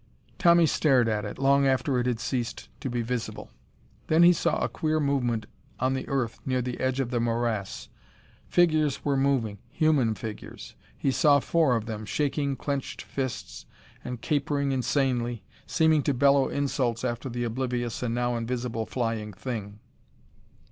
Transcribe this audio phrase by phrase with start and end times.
[0.39, 3.51] Tommy stared at it, long after it had ceased to be visible.
[4.07, 5.45] Then he saw a queer movement
[5.79, 7.87] on the earth near the edge of the morass.
[8.47, 9.59] Figures were moving.
[9.69, 10.73] Human figures.
[10.97, 13.67] He saw four of them, shaking clenched fists
[14.03, 19.77] and capering insanely, seeming to bellow insults after the oblivious and now invisible flying thing.